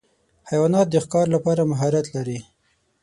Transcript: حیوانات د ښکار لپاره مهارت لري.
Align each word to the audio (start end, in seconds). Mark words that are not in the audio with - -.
حیوانات 0.49 0.87
د 0.91 0.95
ښکار 1.03 1.27
لپاره 1.35 1.69
مهارت 1.71 2.05
لري. 2.15 2.39